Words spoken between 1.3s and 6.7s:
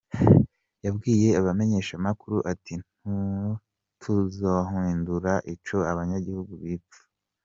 abamenyeshamakuru ati:"Ntutuzohindura ico abanyagihugu